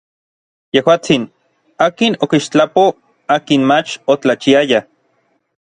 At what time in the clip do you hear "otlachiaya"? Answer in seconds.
4.17-4.83